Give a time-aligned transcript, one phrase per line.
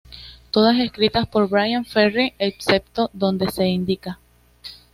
[0.49, 4.17] Todas escritas por Bryan Ferry excepto donde se indica.